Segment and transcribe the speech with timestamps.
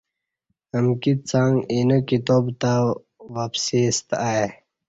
[0.75, 2.79] امکی څݣ اینه کتابه تں
[3.33, 4.45] وپسی سته ای